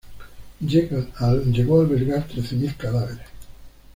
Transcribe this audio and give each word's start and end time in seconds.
Llegó 0.61 1.09
a 1.19 1.29
albergar 1.79 2.27
trece 2.27 2.55
mil 2.55 2.75
cadáveres. 2.75 3.23